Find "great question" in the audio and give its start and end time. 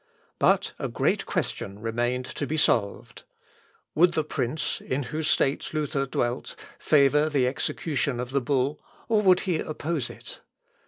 0.87-1.77